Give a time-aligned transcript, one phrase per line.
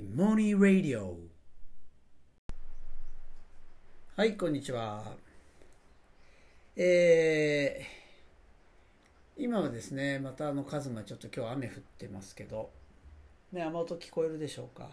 [0.00, 1.18] モニーラディオ
[4.14, 5.02] はいこんにちは。
[6.76, 12.70] えー、今はですねまたあのカズマちょっと今日雨降ってますけど
[13.50, 14.88] ね雨音聞こえるでしょうか。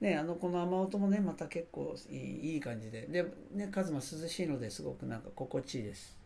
[0.00, 3.08] ねあのこの雨音もねまた結構いいいい感じで。
[3.08, 6.16] でねカズマ涼しいのですごくなんか心地いいです。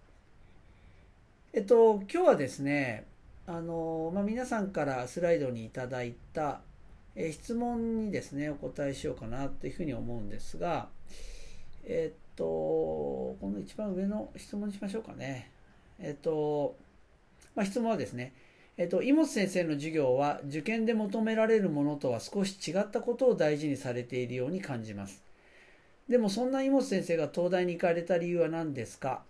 [1.55, 3.07] えっと今日はですね
[3.47, 6.61] あの、まあ、皆さんからスライドにいただいた、
[7.17, 10.89] え質問にですねお答えしようかなというふうに思うんですが
[11.85, 15.51] えっとこの一番上の質問にしましょうかね
[15.99, 16.77] えっと、
[17.55, 18.33] まあ、質問はですね
[18.77, 25.23] えっと、井本先生の授業は受験で求められるものとは少し違ったことを大事にされているように感じます。
[26.09, 29.23] でもそんな井本先生が東大に行かれた理由は何ですか？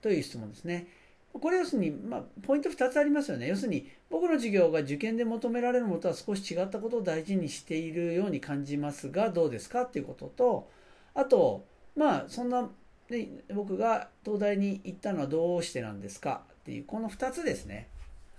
[0.00, 0.86] という質問ですね。
[1.32, 3.46] これ要するに、まあ、ポイント2つありますよね。
[3.46, 10.68] 要するに、僕の授業が受験で求められるものとは少し違ったことを大事にしているように感じますが、どうですかっていうことと、
[11.14, 11.64] あと、
[11.96, 12.68] まあ、そんな、
[13.10, 17.88] ね、僕が東大に行ったのはどうしてなんですかっていう、この2つですね。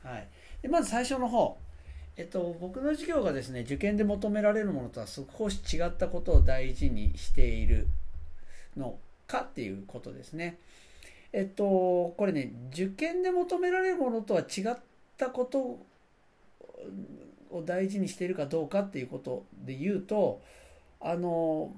[0.03, 0.27] はい。
[0.61, 1.57] でまず最初の方。
[2.17, 7.87] えっと、僕の授業がですね、受験で求められるものとは少し違ったことを大事にしている
[8.75, 10.59] のかっていうことですね。
[11.33, 14.77] えっと、これね、受験で求められるものとは違っ
[15.17, 15.59] たこと
[17.49, 20.41] を大事にしているかどうかっていうことで言うと、
[20.99, 21.73] あの、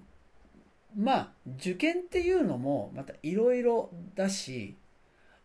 [0.95, 4.75] まあ、受験っていうのもまたいろいろだし、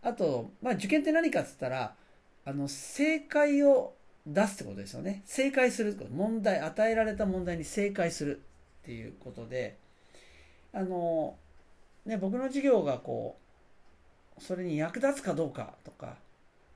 [0.02, 1.94] あと、まあ、受験って何かっつったら、
[2.44, 3.94] あの、正解を
[4.26, 5.22] 出すってことですよね。
[5.24, 5.96] 正解する。
[6.10, 8.40] 問題、与えられた問題に正解する
[8.82, 9.76] っていうことで、
[10.72, 11.36] あの、
[12.04, 13.47] ね、僕の授業がこう、
[14.40, 16.16] それに役立つかどうかとか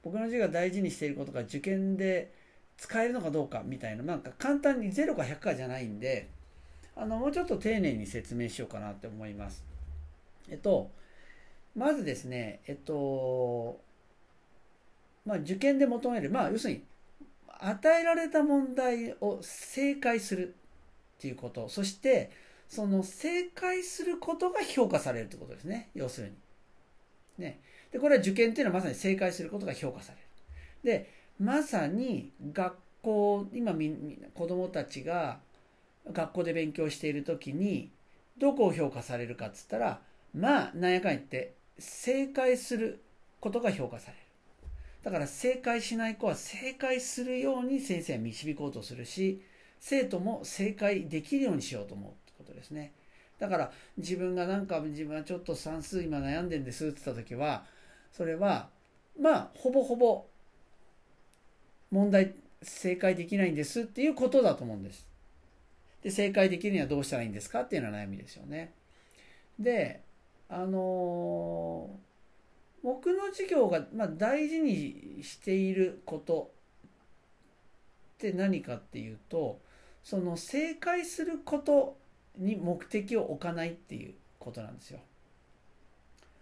[0.03, 2.33] 僕の授業が大事にしていることが受験で
[2.77, 6.29] 使えるのかどうかみたいななんか簡単に0か100かじゃないんで
[6.97, 9.65] あのもうちょっと丁寧に説明しようかなって思います。
[10.51, 10.91] えっと
[11.77, 13.81] まずですねえっと
[15.25, 16.85] まあ受験で求めるまあ要するに
[17.61, 22.31] 与えられた問題を正解するっていうことそして
[22.69, 26.35] その正解することが評価されるってことですね要するに。
[27.43, 27.61] ね。
[27.91, 30.25] で、これは受験っていうのはまさに正解することが評価される。
[30.99, 35.41] で、まさに学校、今みんな子供たちが
[36.11, 37.91] 学校で勉強している時に、
[38.39, 40.01] どこを評価されるかっつったら、
[40.35, 43.03] まあ、なんやかん言って、正解する
[43.41, 44.23] ことが評価される。
[45.03, 49.43] だから正解しない子は正解するように先生は導こうとするし、
[49.81, 52.93] 生徒も正解できるようにしようと思うってことですね。
[53.43, 57.65] だから自分がなんか自分はちょっと算数今悩んでんですって言った時は
[58.13, 58.69] それは
[59.21, 60.27] まあほぼほぼ
[61.91, 65.09] 問題正解できないんですっていうことだと思うんです。
[66.05, 67.63] で正解できるにはどうしたらいいんですか？
[67.63, 68.73] っていうのは悩みですよね。
[69.59, 70.03] で
[70.49, 76.53] あのー、僕の授業が、まあ、大事にしていること
[78.15, 79.61] って何かっていうと
[80.05, 81.97] その正解すること
[82.39, 85.01] に目的を置かないっていうことなんですよ。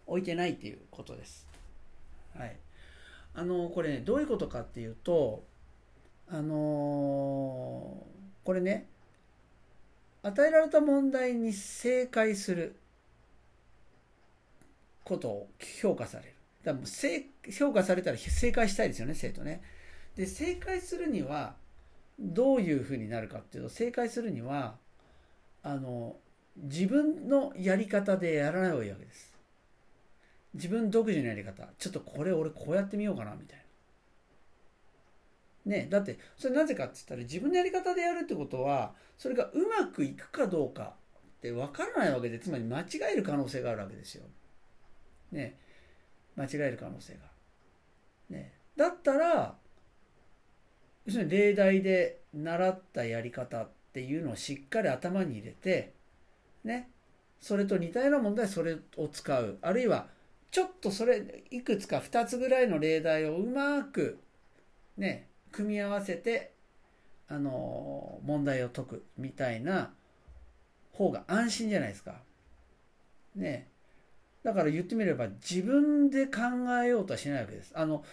[0.06, 1.46] 置いてないっていうことです。
[2.36, 2.56] はい。
[3.34, 5.44] あの、これね、どういうことかっていうと、
[6.28, 8.86] あのー、これね、
[10.22, 12.76] 与えられた問題に正解する
[15.04, 15.48] ことを
[15.80, 16.34] 評価される。
[16.64, 19.62] だから正評価されたら正解したいですよね、生徒ね。
[20.16, 21.56] で、正解するには、
[22.18, 24.76] どういうふうになるかっていうと、正解するには、
[25.62, 26.16] あの
[26.56, 29.30] 自分のやり方でやらない方がいいわけです。
[30.54, 31.68] 自分独自のやり方。
[31.78, 33.64] ちょっとこれ俺こうやってみようかなみたいな。
[35.66, 40.94] ねだってそれなぜかって言ったら自分のやり方でやるってことはそれがうまくいくかどうか
[41.38, 44.24] って分からないわけでつまり間違える可能性があるわけですよ。
[45.32, 45.58] ね
[46.36, 47.20] 間違える可能性が。
[48.30, 49.54] ねだったら
[51.06, 55.94] 要するに例題で習ったやり方っていうのをしっかり頭に入れて、
[56.62, 56.88] ね、
[57.40, 59.58] それと似たような問題それを使う。
[59.62, 60.08] あるいは、
[60.52, 64.18] ちょっとそれ、いくつか2つぐらいの例題をうまく、
[64.96, 66.52] ね、組み合わせて、
[67.28, 69.92] あの、問題を解くみたいな
[70.92, 72.22] 方が安心じゃないですか。
[73.34, 73.68] ね。
[74.44, 76.40] だから言ってみれば自分で考
[76.82, 77.72] えようとはしないわけです。
[77.74, 78.04] あの、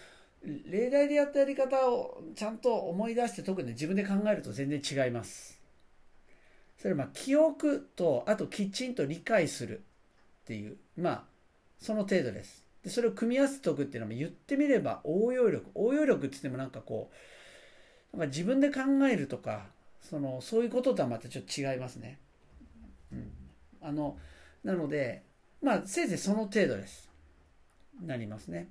[0.42, 5.57] 例題でやったやり方をちゃんと思い出して特に自分で考えると全然違います。
[6.78, 9.80] それはまあ記憶とあときちんと理解する
[10.44, 11.24] っていうまあ
[11.80, 17.10] その程度ですでそれを組み合わせておくっていうのは言ってみれば応用力応用力って言ってもなんかこ
[18.14, 18.80] うなんか自分で考
[19.10, 19.66] えるとか
[20.00, 22.18] そのそういうこととはまたちょっと違いますね。
[23.12, 23.32] うん、
[23.82, 24.16] あの
[24.64, 25.22] なので
[25.60, 27.10] まあせいぜいその程度です。
[28.00, 28.68] なりますね。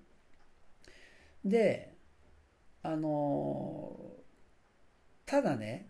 [1.43, 1.93] で
[2.81, 3.95] あの
[5.25, 5.89] ただね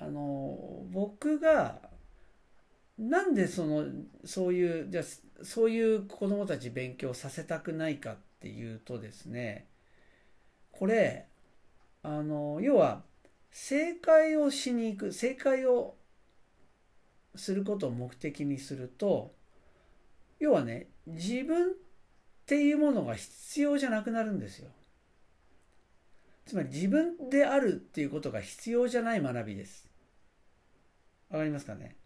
[0.00, 1.80] あの僕が
[2.98, 3.84] なんでその
[4.24, 5.02] そういうじゃ
[5.42, 9.66] そういう子供たち勉強させたくないかっていうとですね
[10.72, 11.26] これ
[12.02, 13.02] あの要は
[13.50, 15.94] 正解をしに行く正解を
[17.34, 19.32] することを目的にすると
[20.40, 21.74] 要はね自分っ
[22.46, 24.70] ていうものが必要じゃなくなるんですよ。
[26.46, 29.87] つまり自分であるっていうことが必要じゃない学びです。
[31.30, 31.96] わかりますかね？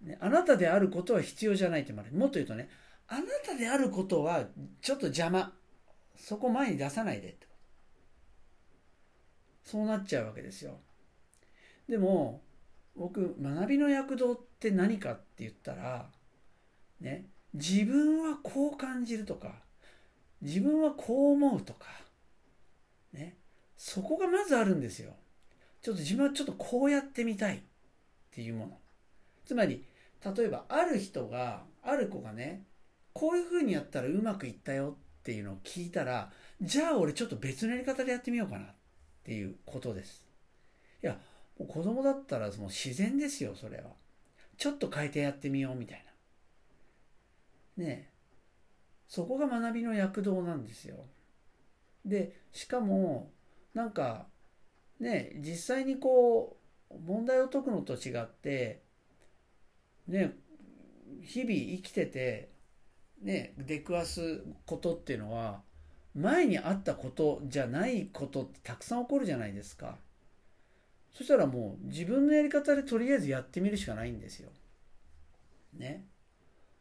[0.00, 2.68] ねあなたであることは必要じゃないって学びもっと言うとね
[3.06, 4.44] あなたであることは
[4.80, 5.52] ちょっと邪魔。
[6.16, 7.28] そこ前に出さないで。
[7.28, 7.46] って
[9.64, 10.78] そうなっちゃうわけですよ。
[11.88, 12.42] でも
[12.96, 16.08] 僕学びの躍動って何かって言ったら
[17.00, 19.54] ね自分はこう感じるとか
[20.40, 21.86] 自分はこう思うとか
[23.12, 23.36] ね
[23.76, 25.14] そこがまずあるんですよ。
[25.82, 27.62] ちょっと自分はちょっとこうやってみたい。
[28.34, 28.78] っていうもの。
[29.46, 29.84] つまり
[30.36, 32.64] 例えばある人がある子がね
[33.12, 38.68] こういうふうにやったらうまくいったよっていうのを聞いたらじゃあ俺ちょっと別のやり方でやってみようかなっ
[39.22, 40.26] ていうことです。
[41.00, 41.16] いや
[41.58, 43.84] もう子供だったらもう自然ですよそれは。
[44.56, 46.04] ちょっと変えてやってみようみたい
[47.78, 47.84] な。
[47.84, 48.14] ねえ。
[49.06, 50.96] そこが学びの躍動なんですよ。
[52.04, 53.30] でしかも
[53.74, 54.26] なんか
[54.98, 56.63] ね実際にこう
[57.06, 58.82] 問題を解くのと違って
[60.06, 60.34] ね
[61.22, 62.50] 日々生きてて
[63.22, 65.62] ね出くわすことっていうのは
[66.14, 69.96] 前にあったことじゃないことってたくさん起こるじゃないですか。
[71.12, 74.50] そしたらもう自分のやり方でとりあえずやってみるしかないんですよ。
[75.76, 76.04] ね。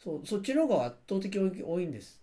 [0.04, 2.22] そうそっちの方が圧倒的多いんです。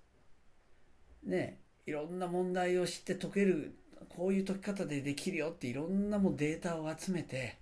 [1.25, 1.60] ね。
[1.87, 3.76] いろんな問題を知って解ける
[4.08, 7.58] こういう解き方でできるよっていろんなもデータを集めて、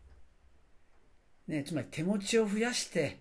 [1.49, 3.21] ね、つまり手持ちを増やして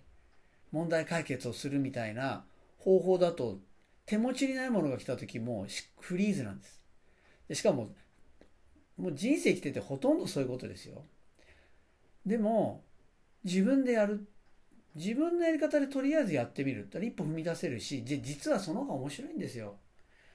[0.70, 2.44] 問題解決をするみたいな
[2.78, 3.58] 方法だと
[4.04, 5.66] 手持ちにないものが来た時も
[6.00, 6.80] フリーズなんです。
[7.48, 7.88] でしかも
[8.98, 11.04] もう人生生きててほとんどそういうことですよ。
[12.26, 12.82] でも
[13.44, 14.28] 自分でやる
[14.94, 19.76] 自分のやり方でとりあえずやってみるって一歩踏み出せるし実はその方が面白いんですよ。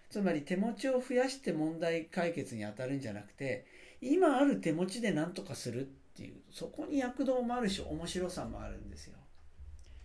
[0.09, 3.65] つまり手持ちを増やして問題解決に当たるんじゃなくて
[4.01, 9.17] 今ある手持ちで何とかするっていうそこに躍動もあるし面白さもあるんですよ。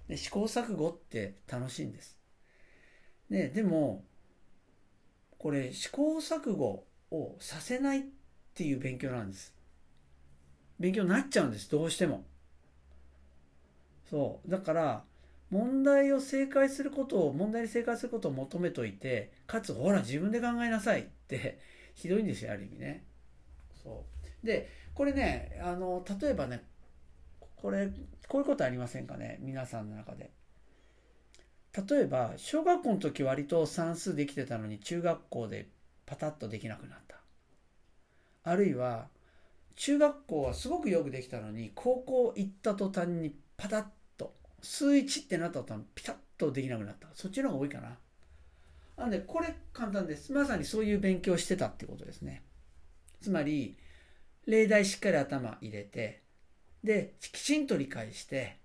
[0.08, 2.19] で試行錯誤って楽しいんです。
[3.28, 4.05] ね、でも
[5.38, 8.02] これ試行錯誤をさせないっ
[8.55, 9.55] ていう勉強なんです。
[10.78, 12.25] 勉強になっちゃうんですどうしても。
[14.08, 15.05] そうだから
[15.50, 21.58] 問題を正解することを問題に正解することを求めといてかつほら自分で考えなさいって
[21.94, 23.05] ひどいんですよある意味ね。
[23.82, 24.05] そ
[24.43, 24.69] うで
[24.99, 26.65] これねあの例えばね
[27.55, 27.89] これ
[28.27, 30.33] こういうことありませんかね皆さんの中で。
[31.89, 35.69] 例えば小学校の時割と算数できてたのに中学校で
[36.05, 37.21] パタッとできなくなった。
[38.43, 39.06] あるいは
[39.77, 43.84] 中学校はすごくよくできたのに高校行った途端にパタッ
[44.17, 47.96] と数1ってなった途端ピタッとできなくなったそっちの方が多いかな
[48.96, 52.43] なんでこれ簡単ですまさにそういう勉強してたってことですね
[53.20, 53.77] つまり
[54.48, 56.22] 例題しっかり頭入れて
[56.82, 58.56] できちんと理解して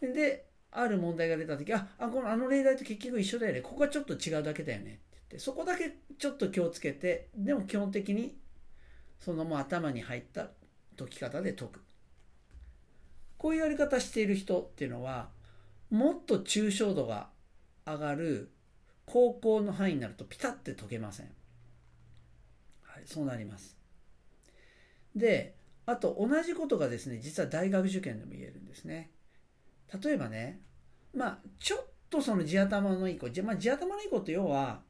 [0.00, 8.38] である問題が出た時ああこのあの例題と結局一緒だよねここはちょっと違うだけだよねって言ってそこだけちょっと気をつけてでも基本的に
[9.20, 10.48] そのもう頭に入った
[10.96, 11.82] 解き方で解く
[13.36, 15.28] こういうやり方している人っていうのは
[15.90, 17.28] もっと抽象度が
[17.86, 18.50] 上がる
[19.04, 21.26] 高校の範囲になるとピタッて解けません。
[22.82, 23.77] はい、そうなります。
[25.18, 25.56] で、
[25.86, 29.10] あと同じことがですね、実は大学受験でも言えるんですね。
[30.02, 30.60] 例えばね、
[31.14, 34.82] まあ、ちょっとその地頭のいい子、まあ、地頭のいい子って要は、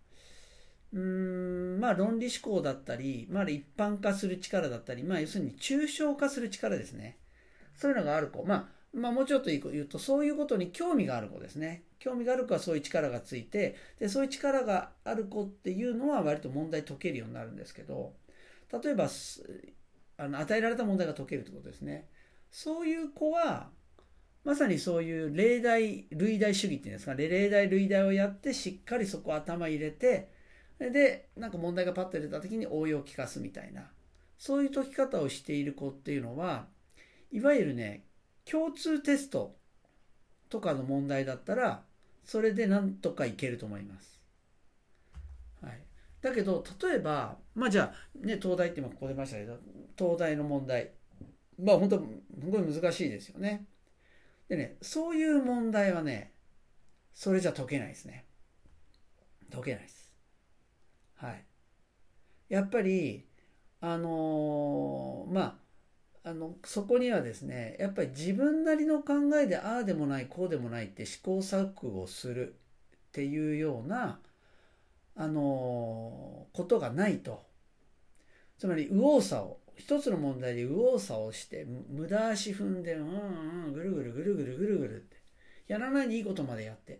[0.92, 7.18] うーん、まあ論理思考だったり、まあ一般化する力だったり、まあ要するに抽象化する力ですね。
[7.74, 8.44] そういうのがある子。
[8.44, 11.84] まあ、まあ、もうちょっと言うと、そういうことに興味がある子ですね。
[11.98, 18.14] 興味がある子はそういう力がついて、で、そういう力がある子っていうのは割と問題解けるようになるんですけど、
[18.82, 19.08] 例えば、
[20.18, 22.08] あの与えられた問題が解けるってことですね。
[22.50, 23.70] そういう子は、
[24.44, 30.30] まさにそういう例題、類題主義っていうんですかね、例題、類題をやって、しっかりそこ頭入れて、
[30.78, 33.90] で、なんか問題がパッと出た時に応用を聞かすみたいな。
[34.38, 36.66] そういう解き方をしている子っていうのは
[37.32, 38.04] いわゆるね
[38.44, 39.56] 共通テスト
[40.48, 41.82] とかの問題だったら
[42.24, 44.17] それでなんとかいけると思います。
[46.20, 49.58] だけど例えばまあじゃあね東大って今ここ出ましたけど
[49.96, 50.90] 東大の問題
[51.62, 52.04] まあ本当す
[52.50, 53.66] ごい難しいですよね。
[54.48, 56.32] でねそういう問題はね
[57.14, 58.24] それじゃ解けないですね。
[59.50, 60.14] 解けないです。
[61.16, 61.44] はい。
[62.48, 63.26] やっぱり
[63.80, 65.68] あのー、まあ
[66.30, 72.54] あのそこにはですねやっぱり自分なりの考えでああでもないこうでもないって試行錯誤する
[73.08, 74.20] っていうような
[75.18, 77.44] あのことがないと
[78.56, 85.16] つまり右往左往一つの問題で右往左往して無駄足踏んでうんうんぐるぐるぐるぐるぐるぐるって
[85.66, 86.98] やらないにいいことまでやってっ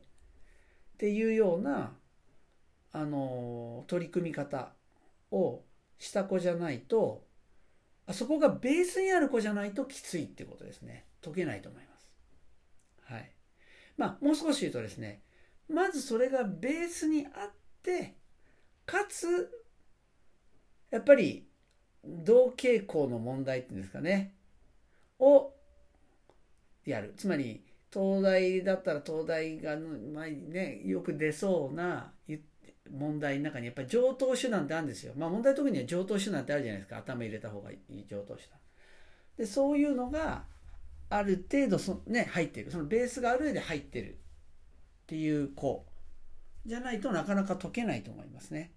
[0.98, 1.92] ていうような
[2.92, 4.72] あの取り組み方
[5.30, 5.62] を
[5.98, 7.22] した子じゃないと
[8.08, 11.04] あそこがベースにある子じゃないときついってことですね。
[11.22, 12.10] 解けないと思います。
[13.02, 13.30] はい。
[13.98, 15.20] まあ、もう少し言うとですね、
[15.68, 17.50] まずそれがベースにあっ
[17.88, 18.14] て、
[18.85, 19.50] かつ、
[20.90, 21.47] やっぱり
[22.04, 24.35] 同傾向の問題っていうんですかね、
[25.18, 25.54] を
[26.85, 27.14] やる。
[27.16, 29.76] つまり、東大だったら東大が、
[30.12, 32.12] まあね、よく出そうな
[32.90, 35.14] 問題の中にやっぱり上等手段ってあるんですよ。
[35.16, 36.99] まあ問題特には上等手段ってあるじゃないですか。
[36.99, 38.59] 頭入れた方がいい上等手段。
[39.38, 40.45] で、そういうのが
[41.09, 42.71] ある程度そ、ね、入ってる。
[42.71, 44.14] そのベースがある上で入ってるっ
[45.07, 45.87] ていう子
[46.68, 48.72] じゃないとなかなか解けないと思いますね。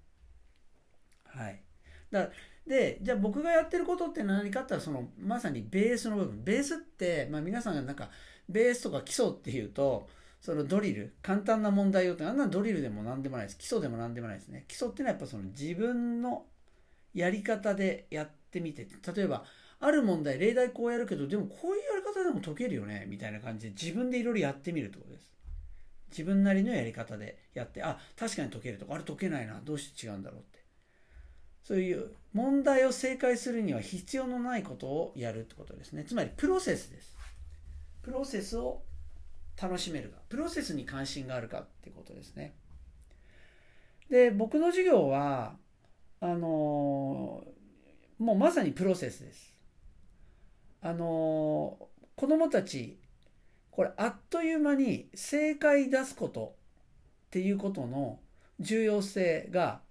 [1.26, 1.62] はい。
[2.10, 2.30] だ
[2.68, 6.44] で、じゃあ僕がやってることって何かって言ったら、そのまさにベースの部分。
[6.44, 8.10] ベースって、まあ皆さんがなんか
[8.50, 10.08] ベースとか基礎っていうと、
[10.42, 13.58] そのドリル、簡単な問題をって、あんなドリルでも何でもないです。
[13.58, 14.66] 基礎でも何でもないですね。
[14.68, 16.46] 基礎っていうのはやっぱその自分の
[17.14, 19.44] やり方でやってみて、例えば、
[19.80, 25.31] ある問題、例題こうやるけど、でもこういうやり方でも解けるよね、みたいな感じで自分でいろいろやってみるってことです。
[26.12, 30.60] 自分なりのやり方でやって、あ、確かに解けるとか、あれ解けないな、どうして違うんだろうって。
[31.64, 36.04] そういう問題を正解するには必要のないことをやるってことですね。
[36.04, 37.16] つまりプロセスです。
[38.02, 38.84] プロセスを
[39.62, 42.56] 楽しめるか、プロセスに関心があるかってことですね。
[44.10, 45.56] で、僕の授業は、
[46.20, 47.44] あの
[48.20, 49.54] もうまさにプロセスです。
[50.82, 53.00] あの子供たち、
[53.72, 56.56] これあっという間に正解出すこと
[57.28, 58.20] っていうことの
[58.60, 59.82] 重要性が、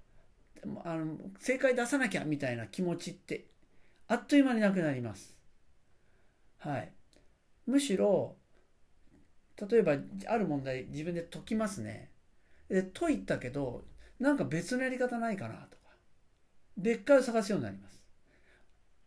[0.84, 3.46] あの正解出さなきゃみたいな気持ちって
[4.06, 5.34] あっという間になくなります。
[6.58, 6.92] はい。
[7.66, 8.37] むしろ
[9.70, 9.96] 例えば
[10.26, 12.10] ある問題自分で解きますね。
[12.68, 13.84] で解いたけど
[14.18, 15.80] なんか別のやり方ないかなとか。
[16.76, 18.02] 別解を探すようになります。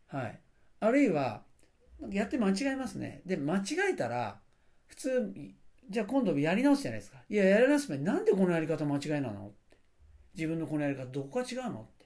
[0.08, 0.40] はい。
[0.80, 1.44] あるいは
[2.10, 3.22] やって間違えますね。
[3.26, 4.40] で間違えたら
[4.94, 5.34] 普通
[5.90, 9.52] じゃあ今度やり直すじゃないですかいややり直す前になんでこのやり方間違いなの？
[10.36, 12.06] 自分のこのやり方どこが違うのって、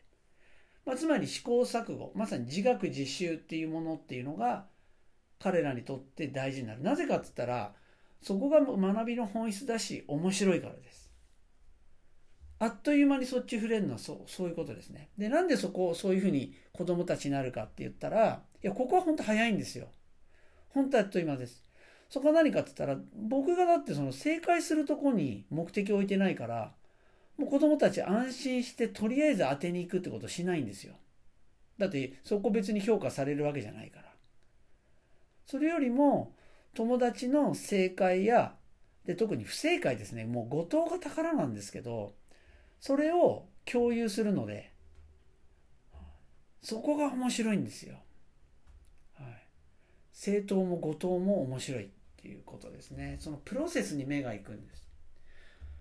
[0.86, 4.65] まあ、つまり試行錯誤まさに自学自習っていうものっていうのが
[5.39, 7.74] 彼らにとって大事になるなぜかって言ったら
[8.22, 11.08] そこが学びの本質だし面白いからです。
[12.60, 15.10] あっという間にそっち触れるのはそうそういうことですね。
[15.15, 19.89] で、なんでそこをそういうふうに子供たちになるかって言ったら、いや、ここは本当早いんですよ。
[20.70, 21.66] 本当あっという間です。
[22.10, 26.74] そこは何かって言ったら、僕がだってその正解するとこに目的を置いてないから、
[27.38, 30.94] もう子供たち安心してとりあえず当てに行くってことしないんですよ。
[31.78, 34.06] だってそこ別に評価されるわけじゃないから。
[35.46, 36.34] それよりも、
[36.74, 38.54] 友達の正解や
[39.08, 42.14] で特に不正解ですねもう後藤が宝なんですけど
[42.80, 44.74] それを共有するので
[46.62, 47.96] そこが面白いんですよ。
[49.16, 49.48] はい、
[50.14, 51.90] 政党も後藤も面白い
[52.27, 53.15] ていうことですね。
[53.22, 54.86] そのプロセスに目が行くんです。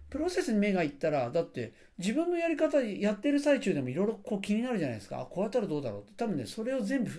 [0.08, 5.20] プロセスに目がいったら、だって自分のやり方やってる最中でもいろいろこう気になるじゃないですか。
[5.20, 6.12] あ、こうやったらどうだろうって。
[6.16, 7.10] 多分ね、それを全部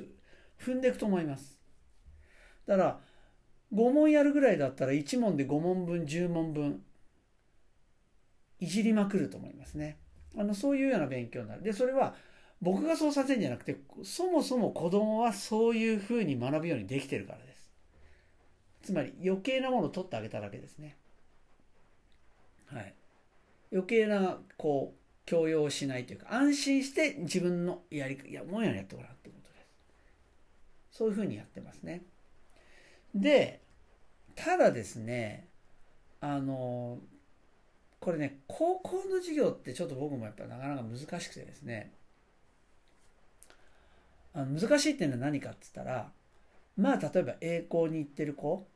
[0.62, 1.60] 踏んでいくと思います。
[2.66, 3.00] だから、
[3.74, 6.82] 5問やるぐらいだったら1問で5問分10問分
[8.60, 9.98] いじりまくると思いますね。
[10.38, 11.64] あのそういうような勉強になる。
[11.64, 12.16] でそれは
[12.62, 17.47] 僕がそうさせるんじゃなくてそもそも子供はそういうふうに学ぶようにできてるからです。
[18.88, 20.96] つまり余計なものを取ってあげただけですね。
[22.68, 22.94] はい。
[23.70, 30.98] 余計なこう強要しないというか安心して自分のやりいやもんややってごらんってことです。
[31.00, 32.04] そういうふうにやってますね。
[33.14, 33.60] で、
[34.36, 35.50] ただですね、
[36.22, 37.00] あの、
[38.00, 41.92] これね、高校の授業ってちょっと僕もやっぱなかなか難しくてですね、
[44.34, 46.12] あの難しいっていうのは何かっつったら
[46.78, 48.68] まあ例えば栄光に行ってる子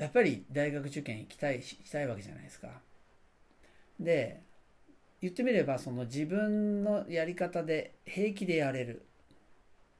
[0.00, 2.68] やっぱり大学受験行きたい行きたいわけじゃないですか。
[4.00, 4.40] で
[5.20, 9.04] 言ってみればその自分のやり方で平気でやれる。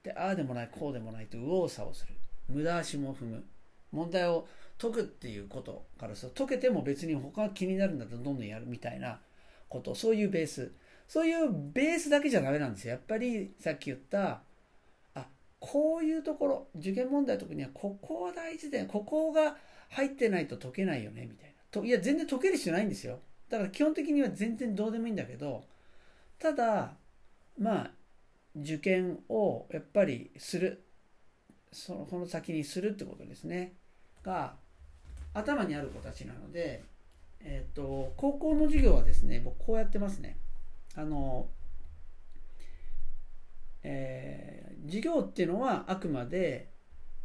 [0.02, 2.14] でああでもないこうでもないと右往左往する。
[2.48, 3.44] 無駄足も踏む。
[3.92, 9.20] 問題を解くっていうことからすると解けても別に他が気になるんだったらどんどんやるみたいな
[9.68, 9.94] こと。
[9.94, 10.72] そういうベース。
[11.06, 12.92] そういうベースだけじゃダメなんですよ。
[12.92, 14.40] やっぱりさっき言った
[15.14, 15.26] あ
[15.58, 19.56] こういうところ受験問題特にはここは大事でここが
[19.90, 21.54] 入ってないと解けないよねみたいな。
[21.70, 23.20] といや全然解ける必要ないんですよ。
[23.48, 25.64] だから基本的には全然どうでもいいんだけど
[26.38, 26.94] ただ
[27.58, 27.90] まあ
[28.56, 30.84] 受験をやっぱりする。
[31.72, 33.74] そのこの先にするってことですね。
[34.22, 34.54] が
[35.34, 36.82] 頭にある子たちなので、
[37.40, 40.36] えっ、と高校の授業はですね僕こうやってますね。
[40.96, 41.48] あの、
[43.82, 46.69] えー、授業っていうのはあくまで、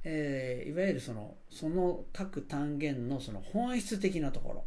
[0.07, 4.65] えー、いわゆるそのその各単元のその本質的なところ、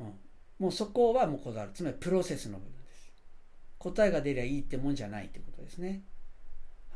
[0.00, 0.14] うん、
[0.58, 1.72] もうそこはもうこだわる。
[1.74, 3.12] つまりプロセスの部分です。
[3.78, 6.02] 答えが出りゃいいってもんじゃないってことですね。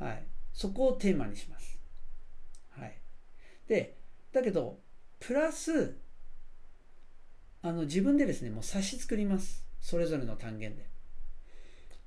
[0.01, 0.23] はい。
[0.55, 1.79] そこをテーマにします。
[2.71, 2.97] はい。
[3.69, 3.95] で
[4.33, 4.79] だけど
[5.21, 5.99] プラス
[7.61, 9.63] あの自分でですねもう冊子作ります。
[9.83, 10.87] それぞれの単元で。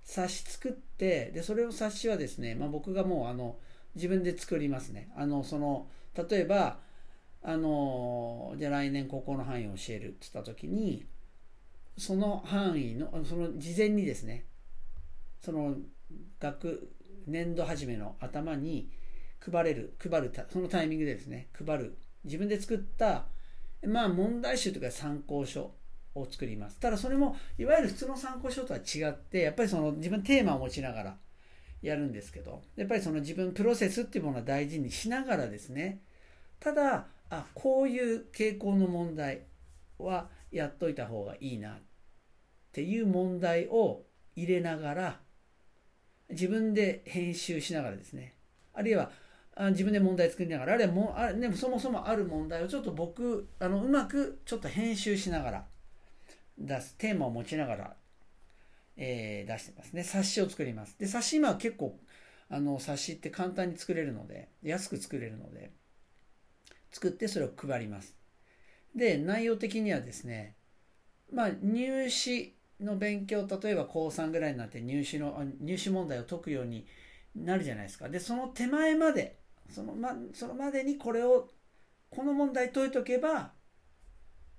[0.03, 3.57] 冊子作ってでそれを冊子はですね、まあ、僕がもうあの
[3.96, 5.88] 自分で作りますねあのその
[6.30, 6.80] 例えば
[7.44, 11.06] あのじゃあ来年ここの範囲を教えるって言った時に
[11.98, 14.46] その範囲のその事前にですね
[15.42, 15.75] その
[16.40, 16.92] 学
[17.28, 18.90] 年度初めの頭に
[19.40, 23.25] 配れる配るそのタイミングでですね配る自分で作った
[23.88, 25.72] まあ問題集とか参考書
[26.16, 26.80] を作ります。
[26.80, 31.18] ただそれもいわゆる普通の参考書とは違ってやっぱりその自分テーマを持ちながら
[31.86, 36.02] やるんですけどやっぱりその自分プロセスっていうものは大事にしながらですね
[36.60, 39.43] ただあこういう傾向の問題
[40.00, 41.82] はやっといた方がいいなっ
[42.71, 44.04] ていう問題を
[44.36, 45.19] 入れながら
[46.30, 48.34] 自分で編集しながらですね
[48.74, 49.12] あるいは
[49.71, 55.65] 自分で問題作りながらあるいはもあね、そもそもある問題をちょっと僕あのうまくちょっと編集しながら
[56.58, 57.95] 出すテーマを持ちながら、
[58.97, 60.03] えー、出してますね。
[60.03, 60.97] 冊子を作ります。
[60.97, 61.99] で冊子今は結構
[62.49, 65.71] あの冊子って簡単に作れるので安く作れるので
[66.91, 68.15] 作ってそれを配ります。
[68.95, 70.55] で内容的にはですね
[71.31, 76.86] まあ入試の勉強例えば高3ぐらいになって入試の入試問題を解くように
[77.36, 78.10] なるじゃないですか。
[78.10, 81.49] でその手前までその,、ま、そのまでにこれを
[82.10, 83.51] この問題解いとけば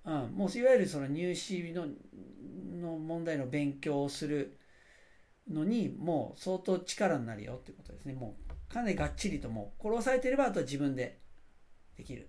[0.07, 1.85] うん、もういわゆるその入試の
[2.87, 4.57] の問題の勉強をする
[5.51, 8.15] のにもう相当力になるよっていうことですね。
[8.15, 8.37] も
[8.71, 11.19] うかなりがっちりともうこれ押さえてればあとは自分で
[11.97, 12.29] できる。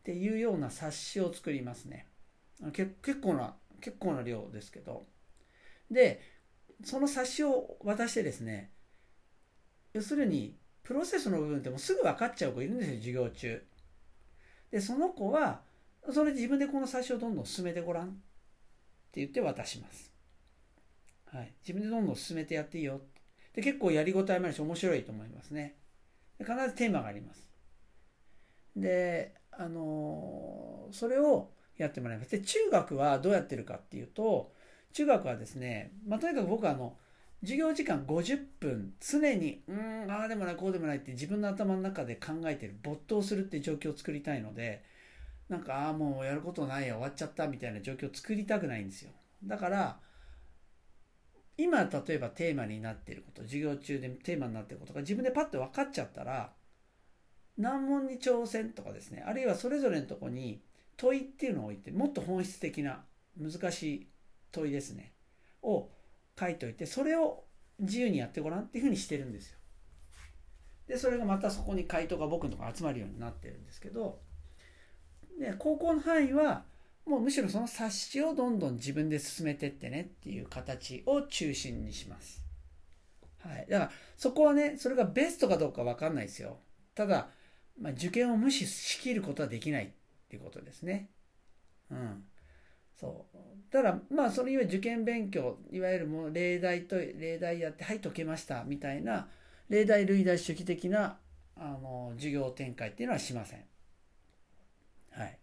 [0.00, 2.06] っていうような冊子を作りますね。
[2.72, 5.06] 結構な結構な量ですけど。
[5.90, 6.20] で
[6.84, 8.70] その冊子を渡してですね
[9.92, 13.62] 要するにプロセスの部分ってもうすぐ分かっちゃう子いるんですよ授業中。
[14.70, 15.60] でその子は
[16.10, 18.22] それ自分でこの冊子をどんどん進めてごらん。
[19.14, 20.12] 言って渡します。
[21.26, 21.52] はい。
[21.60, 23.00] 自分でどんどん進めてやっていいよ。
[23.54, 25.76] で、結構やりごたえもあるし面白いと思いますね。
[26.38, 27.48] で必ずテーマがあります。
[28.76, 32.30] で、あのー、それをやってもらいます。
[32.30, 34.52] で、中学はどうやってるかっていうと、
[34.92, 36.96] 中学はですね、まあ、とにかく僕はあの、
[37.42, 44.84] 授業時間50分常にうんああでもないこうでもないって自分の頭の中で考えてる没頭するっていう状況を作りたいので
[45.50, 49.10] なんか、ああ、もうやることないや、終わっちゃったみたいな状況を作りたくないんですよ。
[49.44, 50.00] だから、
[51.56, 56.54] 今、例えばテーマになってること、授業中でテーマになってることが自分でパッと分かっちゃったら、
[57.58, 60.62] 難問に挑戦とかですね、あるいはそれぞれのとこに
[60.96, 63.04] 問いっていうのを置いて、もっと本質的な
[63.36, 64.08] 難しい
[64.52, 65.12] 問いですね、
[65.62, 65.90] を
[66.38, 67.44] 書いといて、それを
[67.80, 69.58] 自由にやってごらんっていうふうにしてるんですよ。
[70.86, 74.22] で、それがまたそこに回答が僕のとこ集まるようになってるんですけど、
[75.40, 76.64] で高校の範囲は
[77.06, 82.44] もうむしろその冊子をどんどん自分で進めてってねっていう形を中心にします。
[83.38, 83.66] はい。
[83.68, 86.58] だからそこはね、それがベストかどうかわかんないですよ。
[86.94, 87.28] ただ、
[87.80, 89.88] まあ、受験を無視しきることはできないっ
[90.28, 91.08] ていうことですね。
[91.90, 92.24] うん。
[92.94, 93.36] そう。
[93.72, 99.28] ただ、まあ、それいわゆる受験勉強、いわゆるもう例題と、例題やって、はい、解けました、みたいな、
[99.70, 101.18] 例題類題主義的な、
[101.56, 103.64] あの、授業展開っていうのはしません。
[105.10, 105.38] はい。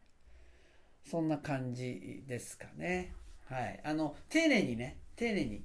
[1.04, 3.14] そんな感じですかね。
[3.46, 3.80] はい。
[3.84, 5.64] あの、丁寧にね、丁寧に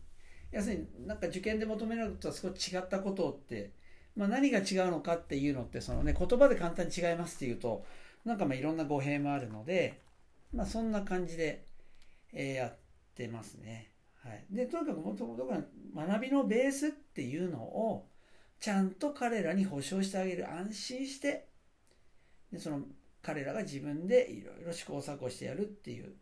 [0.53, 3.71] 要するになんか受験で求められるとは少し違ったことって、
[4.15, 7.85] まあ、何が違うのかっていうのってそのね言葉で簡単に違いますっていうと
[8.25, 9.99] なんかまあいろんな語弊もあるので、
[10.55, 11.65] まあ、そんな感じで、
[12.35, 12.77] えー、やっ
[13.17, 13.89] てますね。
[14.23, 18.07] はい、でとにかくもともと学びのベースっていうのを
[18.61, 21.49] ちゃんと彼らに保証してあげる安心して
[22.53, 22.83] でその
[23.23, 26.13] 彼らが自分でいろいろ試行錯誤してやるっていう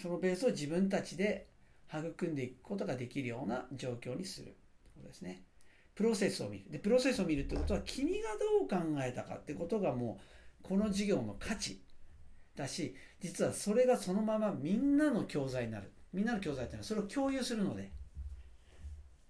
[0.00, 1.48] そのベースを自分たちで
[1.92, 4.56] 育んでいくことができるような状況にする
[4.94, 5.42] ことですね。
[5.94, 6.64] プロセスを見る。
[6.70, 10.18] で、プロセスを見るってことは君がどう考えたかってことがも
[10.60, 11.80] うこの授業の価値
[12.56, 15.92] だし、実はそれがそのままみんなの教材になる。
[16.12, 17.92] みんなの教材っていうのはそれを共有するので、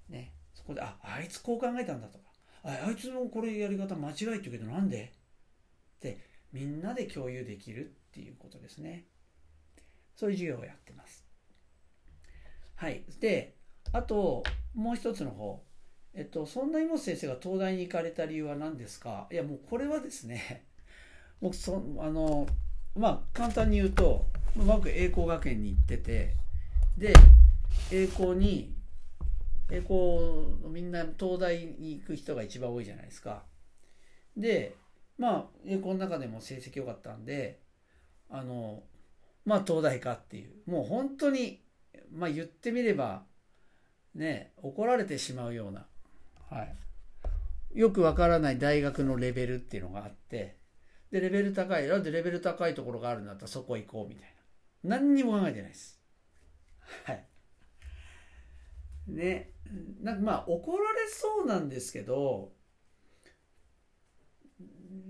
[0.09, 2.25] ね、そこで、あ、あいつこう考えたんだとか、
[2.62, 5.12] ああいつのこれやり方間違いって言うけどなんで？
[6.55, 9.05] みんなで共有できるっていうことですね。
[10.14, 11.27] そういう授業をやってます。
[12.77, 13.05] はい。
[13.21, 13.57] で、
[13.93, 15.61] あと、もう一つの方。
[16.14, 19.27] えっと、そんな妹先生が東大に行かれた理由は何ですか？
[19.33, 20.64] いや、もうこれはですね、
[21.43, 22.47] 僕、そあの、
[22.95, 26.37] まあ、簡単に言うと、僕、栄光学園に行ってて、
[26.97, 27.12] で、
[27.90, 28.77] 栄光に、
[29.73, 33.45] 栄光、みんな東大に行く人が一番多いじゃないですか。
[34.37, 34.77] で、
[35.18, 37.61] まあ、栄光の中でも成績良かったんで、
[38.29, 38.83] あの、
[39.44, 41.62] まあ、東大かっていう、もう本当に、
[42.12, 43.24] まあ、言ってみれば、
[44.14, 45.87] ね、怒られてしまうような、
[46.50, 46.77] はい。
[47.79, 50.57] よくわからない大学のレベルっていうのがあって、
[51.11, 54.35] で、レベル高い、なんでレベル高いところがあるんだったらそこ行こうみたい
[54.83, 54.96] な。
[54.96, 56.00] 何にも考えてないです。
[57.05, 57.24] はい。
[59.07, 59.53] ね、
[60.03, 62.53] なんかまあ怒られそうなんですけど、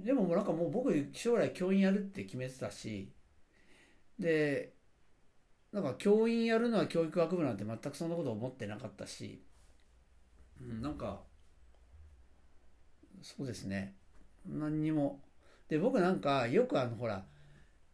[0.05, 3.11] でもなんかもう僕将来教員やるって決めてたし
[4.19, 4.75] で
[5.73, 9.43] なんか教員やるのは教育学部なんて全くそんなこと思ってなかったし、
[10.61, 11.23] うん、なんか
[13.23, 13.95] そうですね。
[14.47, 15.21] 何にも。
[15.69, 17.25] で僕なんかよくあのほら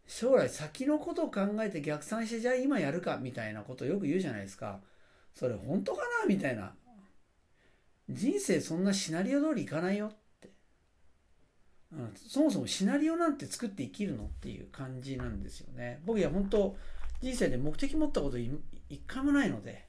[0.07, 4.81] 将来先のことを考えて逆算してじゃあ今やるかみたいなことよく言うじゃないですか。
[5.35, 6.75] それ本当かなみたいな。
[8.09, 10.12] 人生そんなシナリオ通りいかないよ
[11.92, 16.00] うん、そもそもシナリオなんて作って生きるのっていう感じなんですよね。
[16.05, 16.76] 僕は本当
[17.20, 18.61] 人生で目的持ったこと一
[19.07, 19.88] 回もないので、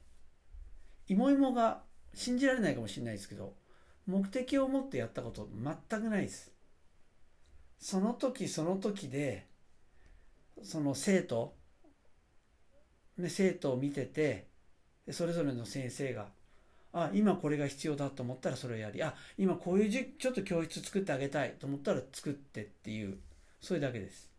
[1.08, 1.82] 芋芋が
[2.14, 3.54] 信じられないかもしれないですけど、
[4.06, 5.48] 目的を持ってやったこと
[5.88, 6.52] 全くないです。
[7.78, 9.46] その時その時で、
[10.62, 11.56] その生徒、
[13.16, 14.48] ね、生徒を見てて、
[15.10, 16.28] それぞれの先生が
[16.92, 23.18] あ今これが必要だと思ったらそれをやりあ今こういうじちょっと教室作ってあげたいと思ったら作ってっていう
[23.60, 24.30] それだけです。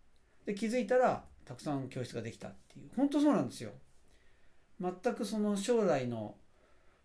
[0.46, 2.90] で気づいたらたくさん教室ができたっていう。
[2.96, 3.72] 本当そうなんですよ。
[4.80, 6.36] 全くその将来の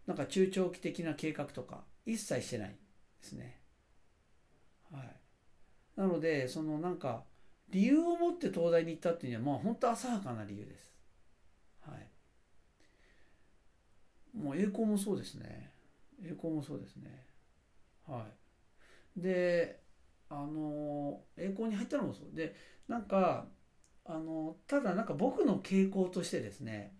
[0.06, 2.74] なんか中長期的な計画とか一切してないで
[3.22, 3.60] すね。
[4.92, 5.16] はい。
[5.96, 7.24] なのでそのなんか
[7.70, 10.92] 理由を持って東大に行ったっていうのはまあ本当浅はかな理由です
[11.82, 12.08] はい
[14.38, 15.70] もう栄光もそうですね。
[16.22, 17.26] 栄光もそうですね。
[18.06, 18.26] は
[19.16, 19.20] い。
[19.20, 19.80] で
[20.30, 22.34] あの栄光に入ったのもそう。
[22.34, 22.54] で
[22.86, 23.46] なんか
[24.04, 26.94] あのただなんか僕の傾向としてですね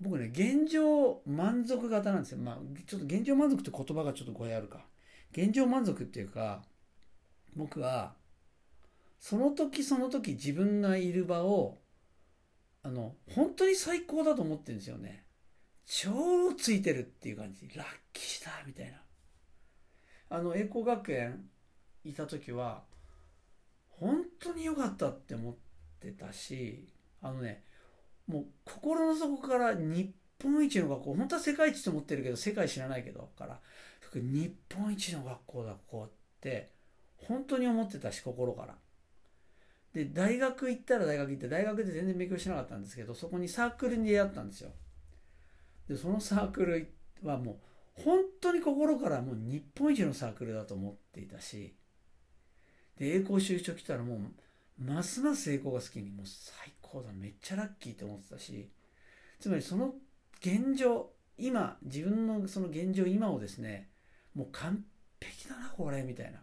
[0.00, 2.38] 僕ね現状満足型なんですよ。
[2.38, 4.84] まあちょっと現状満足って言葉がちょっと語弊あるか。
[5.32, 6.62] 現状満足っていうか
[7.54, 8.14] 僕は
[9.20, 11.78] その時その時自分がいる場を
[12.82, 15.24] あの本当に最高だと思ってるんですよね。
[15.92, 17.68] 超ついてるっていう感じ。
[17.76, 19.02] ラッキーだみたいな。
[20.28, 21.50] あの栄光学園
[22.04, 22.84] いた時は
[23.88, 25.54] 本当に良かったって思っ
[25.98, 26.86] てたし
[27.20, 27.64] あのね
[28.28, 33.58] もう心の底から日本一の学校本当は世界一と思ってるけど世界知らないけどから
[34.14, 36.70] 日本一の学校だここって
[37.16, 38.74] 本当に思ってたし心から。
[39.92, 44.70] で大学行ったら大学行って大学で全然勉強しなかったんですけどそこにサークルに出会ったんですよ。
[45.90, 46.88] でそのサークル
[47.24, 47.58] はも
[47.98, 51.74] う本当に心からもう日本一のサークルだと思っていたし
[52.96, 54.20] で栄光就職来たらもう
[54.78, 58.70] ますます栄光が好きにもう最高だめっちゃラッキーって思ってたし
[59.40, 59.94] つまりその
[60.40, 63.88] 現状今自分のその現状今をですね
[64.36, 64.84] もう完
[65.18, 66.38] 璧だなこれみたいな。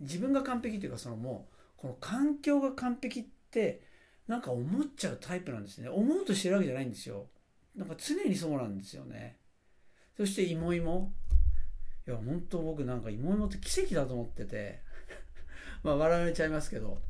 [0.00, 3.82] 自分が完璧っていうかそのもうこの環境が完璧って
[4.26, 5.88] なんか思っちゃうタイプなんですね。
[5.88, 7.26] 思うとしてるわけじゃないんですよ。
[7.74, 9.38] なんか常にそうなんですよね。
[10.16, 11.12] そして芋芋。
[12.06, 14.80] いや、本当僕なんか芋芋って奇跡だと思ってて、
[15.82, 17.02] まあ笑われちゃいますけど、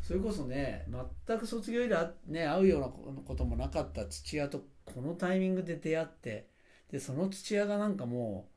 [0.00, 0.86] それこそね、
[1.26, 2.88] 全く卒業以来ね、会うような
[3.22, 6.48] こともなかった父親とここのタイミングで出会って
[6.90, 8.48] でその土屋がなんかも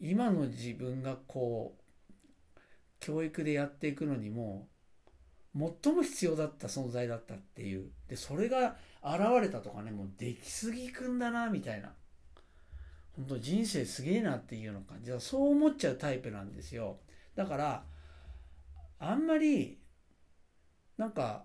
[0.00, 2.60] う今の自分がこう
[3.00, 4.68] 教育でやっていくのにも
[5.54, 7.90] 最も必要だった存在だったっていう。
[8.08, 11.92] でそれが現れたとかねもう出来すぎくんだなみたいな。
[13.16, 16.98] 本当人生すげえなっていうような感じだそう思っちゃうタイプなんですよ。
[17.34, 17.84] だから
[18.98, 19.78] あんまり
[20.96, 21.44] なんか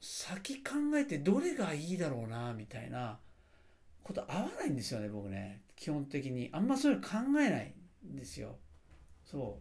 [0.00, 3.18] 先考えてどれがいいだろうなみたいな
[4.02, 5.62] こと合わないんですよね僕ね。
[5.76, 6.48] 基本的に。
[6.52, 7.74] あんまそういうの考えない
[8.06, 8.56] んですよ。
[9.24, 9.60] そ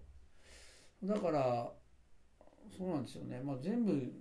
[1.04, 1.08] う。
[1.08, 1.72] だから
[2.76, 3.42] そうなんですよね。
[3.44, 4.12] まあ全部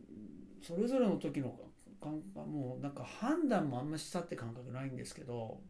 [0.62, 1.54] それぞれの時の
[2.00, 5.60] 感覚もうなんか判断もあんましたって感覚ないんですけど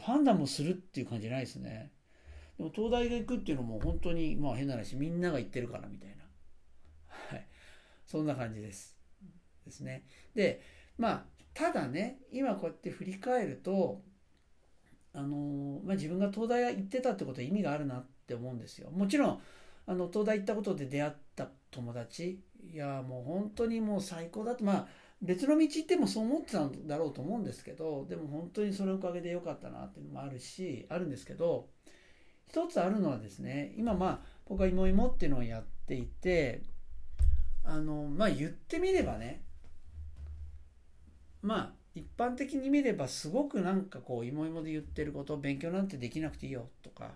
[0.00, 1.92] 判断もするっていう感じないですね。
[2.58, 6.24] でも東大が行くっていうのも本当にまあ変な話みんなが行ってるからみたいな。
[7.08, 7.46] はい。
[8.06, 8.96] そんな感じです。
[9.64, 10.04] ですね。
[10.34, 10.62] で
[10.98, 14.02] まあただね今こうやって振り返ると
[15.16, 18.90] あのまあ、自分が東大行ってたってことは意味があるなって思うんですよ。
[18.90, 19.40] もちろん
[19.86, 22.40] あの東大行ったことで出会った友達
[22.72, 24.86] いやもう本当にもう最高だとまあ
[25.20, 31.68] 別の道行ってもそう思ってたんだろうと思うんですけどでも本当にそのおかげで良かったなっていうのもあるしあるんですけど
[32.48, 36.62] 一つあるのはですね今まあ僕は芋芋っていうのをやっていて
[37.64, 39.42] あのまあ言ってみればね
[41.42, 47.12] まあ一般的に見ればすごくなんかこう芋芋で言ってること勉強なんてできなくていいよとか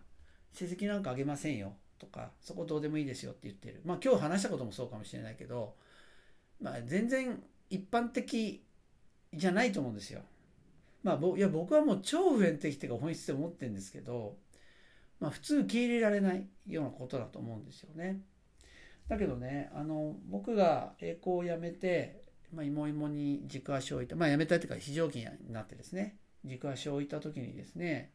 [0.53, 3.81] 成績なんかあげませんよとかそこどうでもいいですよって言ってる。
[3.85, 5.75] まあ今日話したこともそうかもしれないけど
[6.61, 8.65] まあ全然一般的
[9.35, 10.21] じゃないと思うんですよ。
[11.03, 14.37] まあいや僕はもう超普遍的っていうか本質で思ってるんですけど
[15.21, 18.21] まあ普通受け入れられないようなことだと思うんですよね。
[19.09, 28.13] だけどねあの僕が栄光をやめてまあ、芋芋に軸足を置いて、まあ、やめたいというか非常勤になってですね軸足を置いた時にですね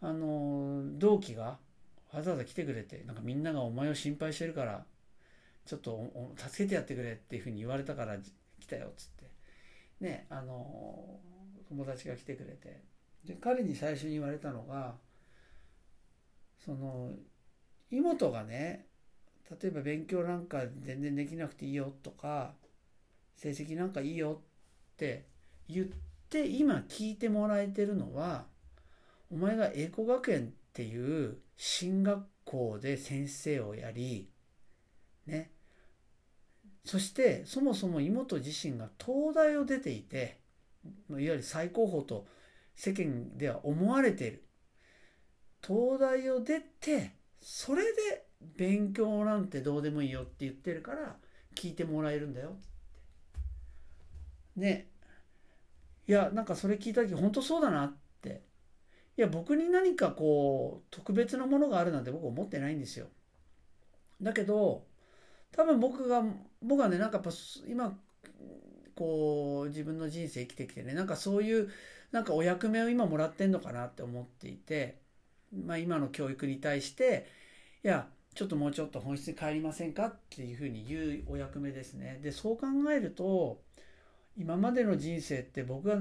[0.00, 1.58] あの同期が
[2.16, 4.86] わざわざ来てくれてなんかみんながお前を心配してるから
[5.66, 8.16] ちょっと助けてやってくれっていうふうに言われたから
[8.58, 9.26] 来たよっつって。
[10.00, 11.20] ねあの
[11.68, 12.82] 友達が来てくれて。
[13.24, 14.94] で彼に最初に言われたのが
[16.64, 17.10] その
[17.90, 18.86] 妹がね
[19.50, 22.52] 例えば勉強なんか全然できなくていいよとか
[23.36, 25.26] 成績なんかいいよって
[25.68, 25.86] 言っ
[26.30, 28.46] て今聞いてもらえてるのは
[29.30, 34.28] お前が英語学園っていう進学校で先生をやり
[35.26, 35.50] ね。
[36.84, 40.38] そしてそもそも妹自身が東大を出ていて
[41.10, 42.26] いわゆる最高峰と
[42.76, 44.44] 世間では思われている。
[45.66, 51.16] 東大を出てそれで勉強なんてどうでもいいよって言ってるから
[51.54, 52.56] 聞いてもらえるんだよ。
[54.54, 54.88] ね。
[56.06, 58.05] いやなんかそれ聞いた時本当そうだなって
[59.16, 63.06] いや僕に何かこう特別なものがあるなんて僕思ってないんですよ。
[64.20, 64.84] だけど
[65.52, 66.22] 多分僕が
[66.62, 67.30] 僕はねなんかやっぱ
[67.66, 67.98] 今
[68.94, 71.70] こう自分の人生生きてきてねなんかそういう
[72.12, 75.00] なんかお役目を今もらってんのかなって思っていて、
[75.52, 77.26] まあ、今の教育に対して
[77.84, 82.20] いやちょっともうちょっと本質に帰りませんかっていうふうに言うお役目ですね。
[82.22, 83.62] でそう考えると
[84.38, 85.98] 今までの人生って僕が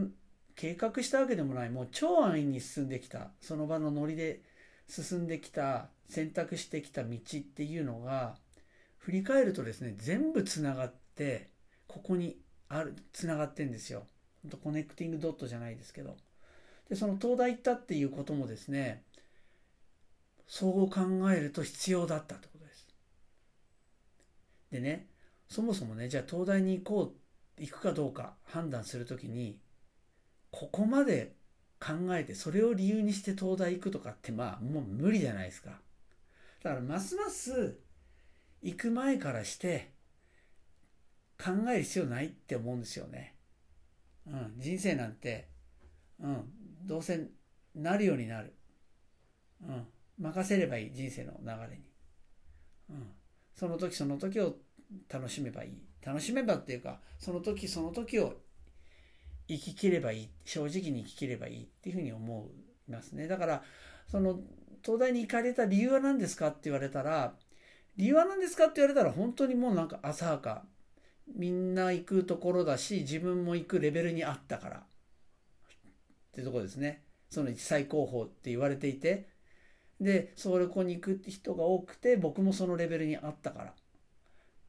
[0.56, 4.42] 計画したわけでもないもう超安易に進んできたその場のノリで
[4.88, 8.36] 進んできた選択してきた道っていうのが
[8.98, 11.50] 振り返るとですね全部つながって
[11.88, 12.38] ここに
[12.70, 14.04] あるつながってんですよ。
[14.64, 16.16] コネクティングドットじゃないですけど
[16.88, 19.02] でその東大行ったっていうこともですね
[20.48, 21.00] そう考
[21.32, 22.88] えると必要だったってことです。
[24.72, 25.08] でね
[25.50, 27.14] そもそもねじゃあ東大に行こ
[27.58, 29.58] う行くかどうか判断するときに
[30.56, 31.36] ここまで
[31.82, 35.82] 考えてそれを理由にして東大行くとかってまあもう無理じゃないですか。
[36.64, 37.78] だからますます
[38.62, 39.92] 行く前からして
[41.38, 43.36] 考える必要ないって思うんですよね。
[44.26, 45.50] うん人生なんて
[46.22, 46.46] うん
[46.88, 47.28] どうせ
[47.76, 48.56] なるようになる。
[49.62, 49.86] うん
[50.18, 51.84] 任せればいい人生の流れに。
[52.92, 53.12] うん
[53.54, 54.56] その時その時を
[55.10, 55.82] 楽しめばいい。
[56.02, 58.45] 楽しめばっていうかその時その時を
[59.48, 62.50] 生ききればいい正直に生ききればいいっていうふうに思
[62.88, 63.28] いますね。
[63.28, 63.64] だから
[64.08, 64.40] その
[64.84, 67.34] 東大に行かれた理由は何ですかって言われたら
[67.98, 70.66] 理由は何ですかって言われたら本当にもうなんか浅はか。
[71.36, 74.78] みんな行くところだし自分も行くレベルにあったから。
[74.78, 74.82] っ
[76.34, 77.04] ていうとこですね。
[77.32, 79.30] その最高峰って言われていて。
[80.00, 83.72] でそこに行く人が多くて僕もそのレベルにあったから。
[83.72, 83.74] っ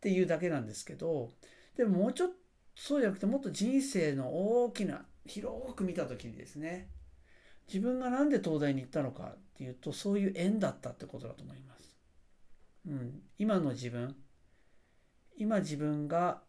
[0.01, 1.31] ていうだけなんですけど
[1.77, 2.35] でももうちょっと
[2.77, 4.29] そうじゃなくてもっと人生の
[4.65, 6.89] 大きな広く見た時にですね
[7.67, 11.97] 自分が何で東大に行ったのかっていうとそういう縁だったってことだと思います。
[12.87, 14.15] うん、今の自分
[15.37, 16.43] 今自分が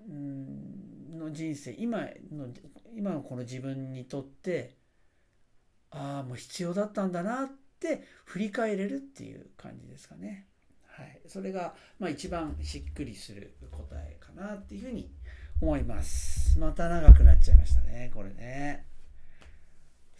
[0.00, 2.00] うんの人生今
[2.32, 2.48] の
[2.94, 4.76] 今のこの自分にとって
[5.90, 10.48] ああもう必要だったんだなって振り返れるっていう感じですかね。
[10.86, 15.41] はい、それが、まあ、一番しっくりする答えかなっていうふうに思います。
[15.62, 18.84] 思いますまた長くなっちゃいましたね、これね。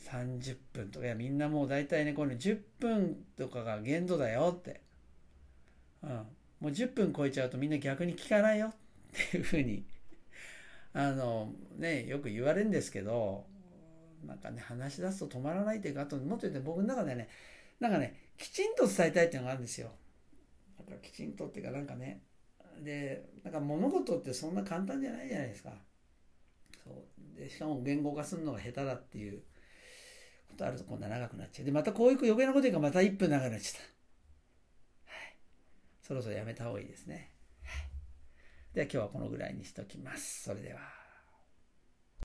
[0.09, 4.81] 30分とか、いや、みんなもう大体ね、この10分とかが限度だよって。
[6.03, 6.11] うん。
[6.11, 6.25] も
[6.63, 8.73] う10分超えちゃうとみんな逆に聞かないよっ
[9.31, 9.85] ていうふうに、
[10.93, 13.45] あの、ね、よく言われるんですけど、
[14.25, 17.29] なんかね、話し出すと止まらないっていうか、あと、もっと言って僕の中ではね、
[17.81, 19.91] なんかね、きちんと伝えたいっていうのがあるんですよ。
[20.79, 22.23] なんかきちんとっていうか、なんかね、
[22.83, 25.71] でなんか物事ってそんな簡単じゃないじゃないですか。
[26.85, 27.39] そう。
[27.39, 29.43] でしかも言語化するのが下手だっていう
[30.49, 31.67] ことあるとこんな長くなっちゃう。
[31.67, 33.83] でまたこういう余計なこと言うからまた1分長くなっちゃっ
[35.07, 35.37] た、はい、
[36.03, 37.33] そろそろやめた方がいいですね、
[37.65, 40.43] はい、では今日はこのぐらいにしときます。
[40.45, 41.02] それでは。